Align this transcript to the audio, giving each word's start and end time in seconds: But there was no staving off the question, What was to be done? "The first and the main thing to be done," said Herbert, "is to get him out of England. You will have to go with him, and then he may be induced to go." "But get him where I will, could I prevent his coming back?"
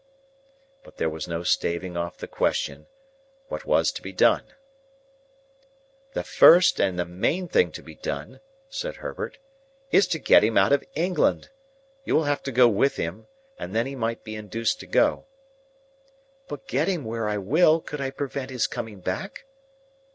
But 0.83 0.97
there 0.97 1.11
was 1.11 1.27
no 1.27 1.43
staving 1.43 1.95
off 1.95 2.17
the 2.17 2.27
question, 2.27 2.87
What 3.49 3.65
was 3.65 3.91
to 3.91 4.01
be 4.01 4.11
done? 4.11 4.45
"The 6.13 6.23
first 6.23 6.79
and 6.81 6.97
the 6.97 7.05
main 7.05 7.47
thing 7.47 7.71
to 7.73 7.83
be 7.83 7.93
done," 7.93 8.39
said 8.67 8.95
Herbert, 8.95 9.37
"is 9.91 10.07
to 10.07 10.17
get 10.17 10.43
him 10.43 10.57
out 10.57 10.71
of 10.73 10.83
England. 10.95 11.51
You 12.03 12.15
will 12.15 12.23
have 12.23 12.41
to 12.45 12.51
go 12.51 12.67
with 12.67 12.95
him, 12.95 13.27
and 13.59 13.75
then 13.75 13.85
he 13.85 13.95
may 13.95 14.15
be 14.15 14.35
induced 14.35 14.79
to 14.79 14.87
go." 14.87 15.27
"But 16.47 16.67
get 16.67 16.87
him 16.87 17.05
where 17.05 17.29
I 17.29 17.37
will, 17.37 17.79
could 17.79 18.01
I 18.01 18.09
prevent 18.09 18.49
his 18.49 18.65
coming 18.65 19.01
back?" 19.01 19.45